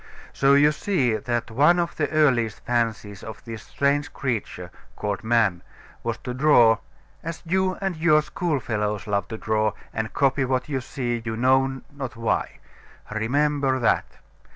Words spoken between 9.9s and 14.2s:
and copy what you see, you know not why. Remember that.